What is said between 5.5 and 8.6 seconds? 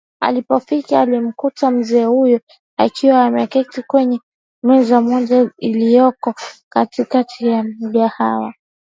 ilioko katikati ya mgahawa